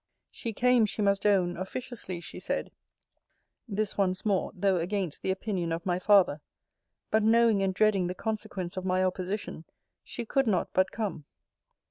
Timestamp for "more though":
4.25-4.77